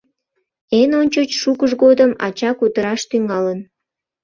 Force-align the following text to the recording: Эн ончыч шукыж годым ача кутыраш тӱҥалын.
Эн 0.79 0.91
ончыч 1.01 1.29
шукыж 1.41 1.71
годым 1.83 2.11
ача 2.27 2.51
кутыраш 2.59 3.01
тӱҥалын. 3.09 3.59